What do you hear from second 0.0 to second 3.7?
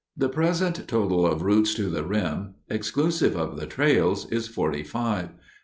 The present total of routes to the rim, exclusive of the